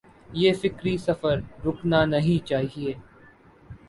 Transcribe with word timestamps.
یہ 0.33 0.53
فکری 0.53 0.95
سفر 0.97 1.39
رکنا 1.65 2.03
نہیں 2.05 2.45
چاہیے۔ 2.47 2.93